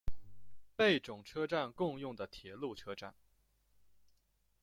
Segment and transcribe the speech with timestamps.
[0.75, 3.13] 贝冢车站共用的铁路车站。